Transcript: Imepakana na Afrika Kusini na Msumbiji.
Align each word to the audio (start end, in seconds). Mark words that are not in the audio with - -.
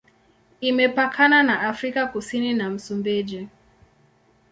Imepakana 0.61 1.43
na 1.43 1.59
Afrika 1.69 2.07
Kusini 2.07 2.53
na 2.53 2.69
Msumbiji. 2.69 3.47